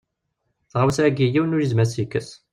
[0.71, 2.29] Taɣawsa-ayi yiwen ur yezmir ad as-tt-yekkes.